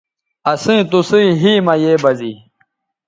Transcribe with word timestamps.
اسئیں 0.51 0.83
توسئیں 0.91 1.31
ھے 1.41 1.51
مہ 1.65 1.73
یے 1.81 1.93
بزے 2.03 2.31